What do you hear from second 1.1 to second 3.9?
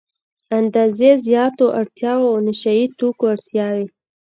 زياتو اړتیاوو نشه يي توکو اړتیا وي.